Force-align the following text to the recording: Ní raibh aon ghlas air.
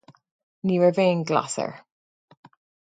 Ní 0.69 0.75
raibh 0.83 1.01
aon 1.03 1.21
ghlas 1.31 1.55
air. 1.65 1.73